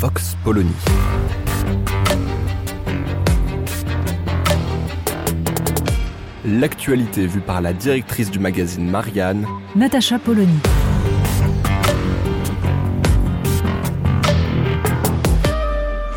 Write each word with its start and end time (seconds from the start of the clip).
Vox 0.00 0.36
Polony. 0.44 0.70
L'actualité 6.44 7.26
vue 7.26 7.40
par 7.40 7.60
la 7.60 7.72
directrice 7.72 8.30
du 8.30 8.38
magazine 8.38 8.88
Marianne, 8.88 9.44
Natacha 9.74 10.20
Polony. 10.20 10.60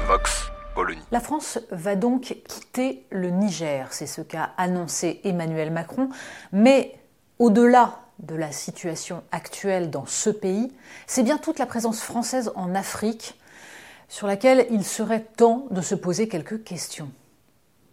Vox 0.06 0.52
Polony. 0.76 1.02
La 1.12 1.20
France 1.20 1.58
va 1.72 1.96
donc 1.96 2.38
quitter 2.48 3.08
le 3.10 3.32
Niger, 3.32 3.88
c'est 3.90 4.06
ce 4.06 4.22
qu'a 4.22 4.52
annoncé 4.60 5.22
Emmanuel 5.24 5.72
Macron, 5.72 6.10
mais 6.52 6.94
au-delà 7.40 7.98
de 8.20 8.36
la 8.36 8.52
situation 8.52 9.24
actuelle 9.32 9.90
dans 9.90 10.06
ce 10.06 10.30
pays, 10.30 10.72
c'est 11.08 11.24
bien 11.24 11.40
toute 11.40 11.58
la 11.58 11.66
présence 11.66 12.04
française 12.04 12.52
en 12.54 12.76
Afrique 12.76 13.41
sur 14.12 14.28
laquelle 14.28 14.68
il 14.72 14.84
serait 14.84 15.22
temps 15.22 15.68
de 15.72 15.80
se 15.80 15.96
poser 15.96 16.28
quelques 16.28 16.66
questions. 16.66 17.10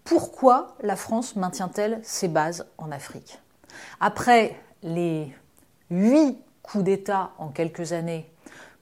Pourquoi 0.03 0.75
la 0.83 0.97
France 0.97 1.37
maintient-elle 1.37 2.01
ses 2.03 2.27
bases 2.27 2.67
en 2.77 2.91
Afrique? 2.91 3.39
Après 4.01 4.57
les 4.83 5.33
huit 5.91 6.37
coups 6.65 6.83
d'État 6.83 7.31
en 7.39 7.51
quelques 7.51 7.93
années, 7.93 8.29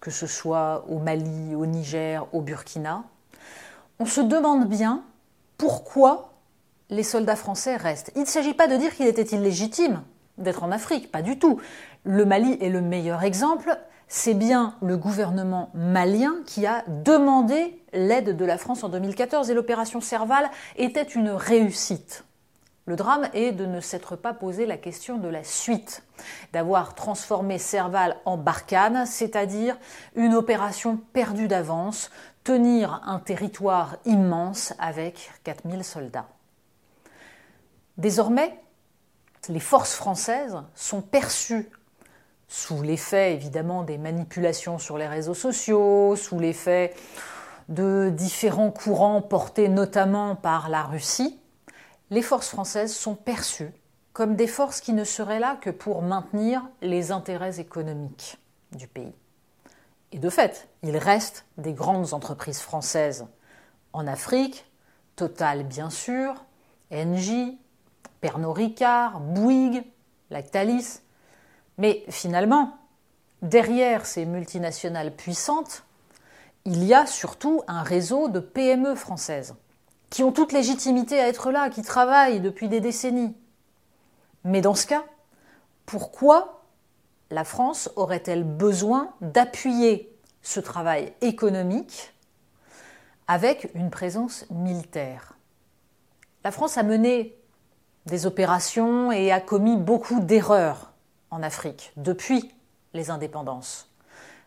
que 0.01 0.11
ce 0.11 0.27
soit 0.27 0.87
au 0.89 0.99
Mali, 0.99 1.55
au 1.55 1.67
Niger, 1.67 2.27
au 2.33 2.41
Burkina, 2.41 3.05
on 3.99 4.07
se 4.07 4.23
demande 4.23 4.67
bien 4.67 5.05
pourquoi 5.59 6.33
les 6.89 7.03
soldats 7.03 7.37
français 7.37 7.77
restent. 7.77 8.13
Il 8.17 8.23
ne 8.23 8.27
s'agit 8.27 8.55
pas 8.55 8.67
de 8.67 8.77
dire 8.77 8.95
qu'il 8.95 9.09
était 9.09 9.37
illégitime 9.37 10.03
d'être 10.39 10.63
en 10.63 10.73
Afrique, 10.73 11.13
pas 11.13 11.21
du 11.21 11.39
tout. 11.39 11.61
Le 12.05 12.25
Mali 12.25 12.57
est 12.63 12.71
le 12.71 12.81
meilleur 12.81 13.25
exemple. 13.25 13.79
C'est 14.09 14.35
bien 14.35 14.77
le 14.83 14.97
gouvernement 14.97 15.71
malien 15.75 16.37
qui 16.47 16.65
a 16.65 16.85
demandé 16.87 17.83
l'aide 17.93 18.37
de 18.37 18.45
la 18.45 18.57
France 18.57 18.85
en 18.85 18.89
2014 18.89 19.51
et 19.51 19.55
l'opération 19.55 20.01
Serval 20.01 20.49
était 20.77 21.03
une 21.03 21.31
réussite. 21.31 22.25
Le 22.87 22.95
drame 22.95 23.29
est 23.35 23.51
de 23.51 23.67
ne 23.67 23.81
s'être 23.81 24.15
pas 24.15 24.33
posé 24.33 24.65
la 24.65 24.77
question 24.77 25.19
de 25.19 25.27
la 25.27 25.43
suite, 25.43 26.05
d'avoir 26.53 26.95
transformé 26.95 27.59
Serval 27.59 28.17
en 28.25 28.37
Barkhane, 28.37 29.07
c'est-à-dire 29.07 29.77
une 30.15 30.35
opération 30.35 31.01
perdue 31.13 31.49
d'avance, 31.49 32.13
tenir 32.45 33.03
un 33.05 33.19
territoire 33.19 33.97
immense 34.05 34.73
avec 34.79 35.33
4000 35.43 35.83
soldats. 35.83 36.29
Désormais, 37.99 38.57
les 39.49 39.59
forces 39.59 39.95
françaises 39.95 40.63
sont 40.77 41.03
perçues 41.03 41.69
sous 42.49 42.83
l'effet 42.83 43.35
évidemment 43.35 43.83
des 43.83 43.99
manipulations 43.99 44.79
sur 44.79 44.99
les 44.99 45.07
réseaux 45.07 45.35
sociaux, 45.35 46.17
sous 46.17 46.39
l'effet 46.39 46.95
de 47.69 48.11
différents 48.11 48.71
courants 48.71 49.23
portés 49.23 49.69
notamment 49.69 50.37
par 50.37 50.69
la 50.69 50.85
Russie, 50.85 51.41
les 52.11 52.23
forces 52.23 52.49
françaises 52.49 52.95
sont 52.95 53.17
perçues 53.17 53.73
comme 54.13 54.35
des 54.35 54.47
forces 54.47 54.81
qui 54.81 54.95
ne 54.95 55.05
seraient 55.05 55.41
là 55.41 55.59
que 55.61 55.69
pour 55.69 56.01
maintenir 56.01 56.63
les 56.81 57.13
intérêts 57.13 57.61
économiques 57.61 58.39
du 58.73 58.89
pays. 58.89 59.13
Et 60.13 60.19
de 60.19 60.31
fait, 60.31 60.69
il 60.83 60.97
reste 60.97 61.45
des 61.59 61.75
grandes 61.75 62.15
entreprises 62.15 62.61
françaises 62.61 63.27
en 63.93 64.07
Afrique, 64.07 64.65
Total 65.17 65.65
bien 65.65 65.91
sûr, 65.91 66.35
Engie, 66.93 67.59
Pernod 68.21 68.57
Ricard, 68.57 69.21
Bouygues, 69.21 69.85
Lactalis. 70.31 71.01
Mais 71.79 72.05
finalement, 72.09 72.79
derrière 73.43 74.07
ces 74.07 74.25
multinationales 74.25 75.15
puissantes, 75.15 75.85
il 76.65 76.85
y 76.85 76.95
a 76.95 77.07
surtout 77.07 77.63
un 77.69 77.83
réseau 77.83 78.29
de 78.29 78.41
PME 78.41 78.95
françaises 78.95 79.55
qui 80.11 80.23
ont 80.23 80.33
toute 80.33 80.53
légitimité 80.53 81.21
à 81.21 81.29
être 81.29 81.51
là, 81.51 81.71
qui 81.71 81.83
travaillent 81.83 82.41
depuis 82.41 82.69
des 82.69 82.81
décennies. 82.81 83.37
Mais 84.45 84.61
dans 84.61 84.75
ce 84.75 84.87
cas, 84.87 85.05
pourquoi 85.85 86.65
la 87.31 87.45
France 87.45 87.91
aurait-elle 87.97 88.45
besoin 88.45 89.13
d'appuyer 89.21 90.17
ce 90.43 90.61
travail 90.61 91.13
économique 91.21 92.15
avec 93.29 93.71
une 93.75 93.91
présence 93.91 94.47
militaire? 94.51 95.35
La 96.45 96.53
France 96.53 96.79
a 96.79 96.85
mené 96.85 97.37
des 98.07 98.27
opérations 98.27 99.11
et 99.11 99.33
a 99.33 99.41
commis 99.41 99.77
beaucoup 99.77 100.21
d'erreurs 100.21 100.93
en 101.31 101.43
Afrique 101.43 101.93
depuis 101.97 102.55
les 102.95 103.11
indépendances, 103.11 103.91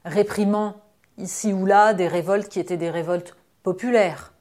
réprimant 0.05 0.81
ici 1.17 1.53
ou 1.53 1.65
là 1.65 1.93
des 1.93 2.07
révoltes 2.07 2.49
qui 2.49 2.59
étaient 2.59 2.77
des 2.77 2.89
révoltes 2.89 3.35
populaires. 3.63 4.33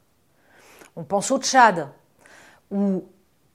On 0.96 1.04
pense 1.04 1.30
au 1.30 1.38
Tchad, 1.38 1.88
où 2.70 3.04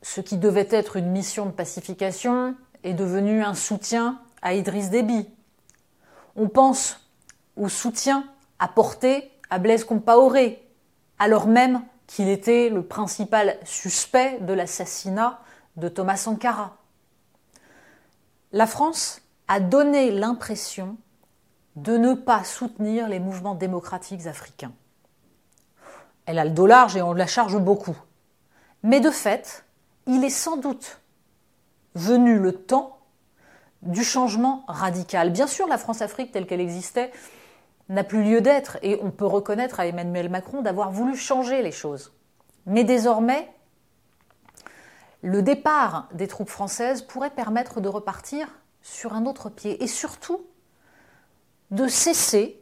ce 0.02 0.22
qui 0.22 0.38
devait 0.38 0.68
être 0.70 0.98
une 0.98 1.12
mission 1.12 1.46
de 1.46 1.52
pacification 1.52 2.56
est 2.84 2.94
devenu 2.94 3.44
un 3.44 3.54
soutien 3.54 4.20
à 4.42 4.54
Idriss 4.54 4.90
Déby. 4.90 5.28
On 6.36 6.50
pense 6.50 7.00
au 7.56 7.70
soutien 7.70 8.26
apporté 8.60 9.32
à 9.50 9.60
Blaise 9.60 9.86
Compaoré, 9.86 10.68
alors 11.20 11.48
même 11.48 11.82
qu'il 12.08 12.28
était 12.28 12.70
le 12.70 12.84
principal 12.84 13.58
suspect 13.64 14.40
de 14.42 14.54
l'assassinat 14.54 15.40
de 15.78 15.88
Thomas 15.88 16.18
Sankara. 16.18 16.78
La 18.54 18.68
France 18.68 19.22
a 19.48 19.60
donné 19.60 20.12
l'impression 20.12 20.96
de 21.76 21.98
ne 21.98 22.14
pas 22.14 22.44
soutenir 22.44 23.10
les 23.10 23.20
mouvements 23.20 23.56
démocratiques 23.56 24.28
africains. 24.28 24.72
Elle 26.28 26.38
a 26.38 26.46
le 26.46 26.52
dos 26.52 26.68
large 26.68 26.96
et 26.96 27.02
on 27.02 27.14
la 27.14 27.26
charge 27.26 27.58
beaucoup. 27.58 27.98
Mais 28.84 29.00
de 29.00 29.10
fait, 29.10 29.66
il 30.06 30.24
est 30.24 30.30
sans 30.30 30.58
doute 30.58 31.02
venu 31.96 32.38
le 32.38 32.54
temps 32.54 33.00
du 33.82 34.04
changement 34.04 34.64
radical. 34.68 35.32
Bien 35.32 35.48
sûr, 35.48 35.68
la 35.68 35.80
France-Afrique 35.80 36.32
telle 36.32 36.46
qu'elle 36.46 36.62
existait 36.62 37.12
n'a 37.90 38.04
plus 38.04 38.24
lieu 38.24 38.40
d'être 38.40 38.78
et 38.84 39.00
on 39.02 39.10
peut 39.10 39.26
reconnaître 39.26 39.80
à 39.80 39.88
Emmanuel 39.88 40.30
Macron 40.30 40.62
d'avoir 40.62 40.92
voulu 40.92 41.18
changer 41.18 41.64
les 41.64 41.72
choses. 41.72 42.14
Mais 42.68 42.84
désormais, 42.84 43.52
le 45.24 45.42
départ 45.42 46.10
des 46.14 46.28
troupes 46.28 46.50
françaises 46.50 47.02
pourrait 47.02 47.30
permettre 47.30 47.80
de 47.80 47.88
repartir 47.88 48.48
sur 48.82 49.14
un 49.14 49.26
autre 49.26 49.50
pied 49.50 49.82
et 49.82 49.88
surtout 49.88 50.46
de 51.72 51.88
cesser 51.88 52.62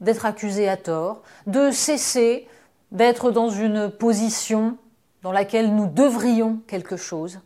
d'être 0.00 0.26
accusé 0.26 0.68
à 0.68 0.76
tort, 0.76 1.22
de 1.46 1.70
cesser 1.70 2.48
d'être 2.90 3.30
dans 3.30 3.48
une 3.48 3.90
position 3.90 4.76
dans 5.22 5.30
laquelle 5.30 5.74
nous 5.74 5.86
devrions 5.86 6.60
quelque 6.66 6.96
chose 6.96 7.40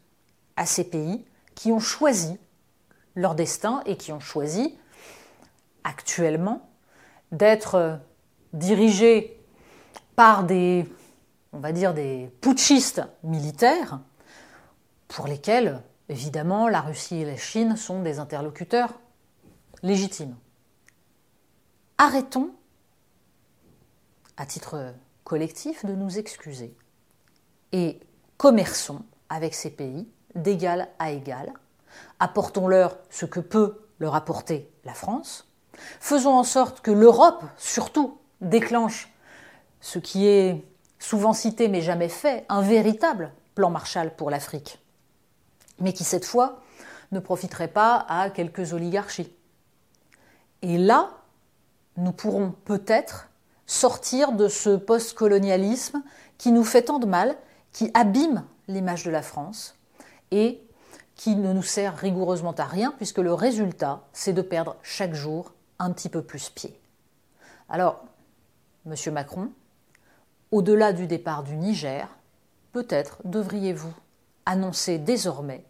à 0.57 0.65
ces 0.65 0.85
pays 0.85 1.25
qui 1.55 1.71
ont 1.71 1.81
choisi 1.81 2.39
leur 3.17 3.35
destin 3.35 3.83
et 3.85 3.97
qui 3.97 4.13
ont 4.13 4.21
choisi 4.21 4.79
actuellement 5.85 6.71
d'être 7.33 7.99
dirigés 8.55 9.39
par 10.17 10.45
des, 10.45 10.89
on 11.53 11.59
va 11.59 11.73
dire, 11.73 11.93
des 11.93 12.31
putschistes 12.41 13.03
militaires 13.23 13.99
pour 15.15 15.29
lesquels, 15.29 15.81
évidemment, 16.09 16.69
la 16.69 16.81
Russie 16.81 17.21
et 17.21 17.25
la 17.25 17.37
Chine 17.37 17.77
sont 17.77 18.03
des 18.03 18.19
interlocuteurs 18.19 18.93
légitimes. 19.83 20.35
Arrêtons, 21.99 22.51
à 24.37 24.45
titre 24.45 24.93
collectif, 25.23 25.85
de 25.85 25.95
nous 25.95 26.19
excuser 26.19 26.75
et 27.71 28.01
commerçons 28.39 29.03
avec 29.29 29.55
ces 29.55 29.71
pays 29.71 30.09
d'égal 30.35 30.89
à 30.99 31.13
égal. 31.13 31.53
Apportons-leur 32.19 32.99
ce 33.09 33.25
que 33.25 33.41
peut 33.41 33.87
leur 34.01 34.17
apporter 34.17 34.69
la 34.85 34.95
France. 34.95 35.49
Faisons 36.01 36.35
en 36.35 36.45
sorte 36.45 36.81
que 36.81 36.91
l'Europe, 36.91 37.45
surtout, 37.57 38.19
déclenche 38.41 39.13
ce 39.81 40.01
qui 40.01 40.27
est 40.27 40.65
souvent 40.99 41.33
cité 41.33 41.69
mais 41.69 41.83
jamais 41.83 42.09
fait, 42.09 42.45
un 42.49 42.63
véritable 42.63 43.33
plan 43.55 43.71
Marshall 43.71 44.17
pour 44.17 44.31
l'Afrique, 44.31 44.84
mais 45.81 45.93
qui 45.93 46.05
cette 46.05 46.25
fois 46.25 46.61
ne 47.13 47.21
profiterait 47.21 47.69
pas 47.69 48.05
à 48.09 48.31
quelques 48.31 48.73
oligarchies. 48.73 49.33
Et 50.63 50.79
là, 50.79 51.11
nous 51.97 52.13
pourrons 52.13 52.55
peut-être 52.65 53.29
sortir 53.67 54.33
de 54.33 54.49
ce 54.49 54.77
post-colonialisme 54.77 56.03
qui 56.39 56.53
nous 56.53 56.65
fait 56.65 56.83
tant 56.83 56.99
de 56.99 57.07
mal, 57.07 57.37
qui 57.73 57.91
abîme 57.95 58.45
l'image 58.69 59.05
de 59.05 59.11
la 59.11 59.23
France 59.23 59.77
et 60.31 60.61
qui 61.15 61.37
ne 61.37 61.53
nous 61.53 61.63
sert 61.63 61.97
rigoureusement 61.97 62.53
à 62.53 62.65
rien 62.65 62.93
puisque 62.97 63.19
le 63.19 63.33
résultat, 63.33 64.03
c'est 64.13 64.33
de 64.33 64.43
perdre 64.43 64.77
chaque 64.83 65.15
jour 65.15 65.53
un 65.79 65.93
petit 65.93 66.09
peu 66.09 66.23
plus 66.23 66.51
pied. 66.51 66.79
Alors, 67.69 68.05
Monsieur 68.85 69.13
Macron, 69.13 69.51
au-delà 70.51 70.93
du 70.93 71.07
départ 71.07 71.43
du 71.43 71.57
Niger, 71.57 72.09
peut-être 72.73 73.19
devriez-vous 73.25 73.95
annoncer 74.47 74.99
désormais 74.99 75.65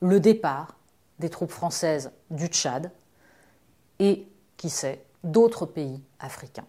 le 0.00 0.20
départ 0.20 0.76
des 1.18 1.28
troupes 1.28 1.50
françaises 1.50 2.12
du 2.30 2.46
Tchad 2.46 2.90
et, 3.98 4.26
qui 4.56 4.70
sait, 4.70 5.04
d'autres 5.22 5.66
pays 5.66 6.00
africains. 6.18 6.66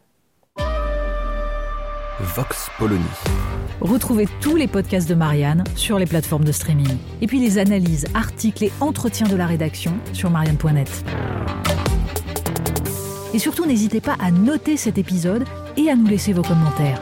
Vox 2.19 2.69
Polony. 2.77 3.03
Retrouvez 3.79 4.27
tous 4.41 4.55
les 4.55 4.67
podcasts 4.67 5.09
de 5.09 5.15
Marianne 5.15 5.63
sur 5.75 5.97
les 5.97 6.05
plateformes 6.05 6.43
de 6.43 6.51
streaming. 6.51 6.97
Et 7.21 7.27
puis 7.27 7.39
les 7.39 7.57
analyses, 7.57 8.05
articles 8.13 8.65
et 8.65 8.71
entretiens 8.79 9.27
de 9.27 9.35
la 9.35 9.47
rédaction 9.47 9.93
sur 10.13 10.29
marianne.net. 10.29 11.03
Et 13.33 13.39
surtout, 13.39 13.65
n'hésitez 13.65 14.01
pas 14.01 14.17
à 14.19 14.29
noter 14.29 14.77
cet 14.77 14.97
épisode 14.97 15.45
et 15.77 15.89
à 15.89 15.95
nous 15.95 16.05
laisser 16.05 16.33
vos 16.33 16.43
commentaires. 16.43 17.01